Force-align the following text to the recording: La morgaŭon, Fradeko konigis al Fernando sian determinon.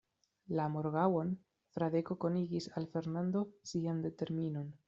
La 0.59 0.63
morgaŭon, 0.75 1.29
Fradeko 1.77 2.19
konigis 2.25 2.71
al 2.81 2.91
Fernando 2.97 3.47
sian 3.75 4.05
determinon. 4.09 4.71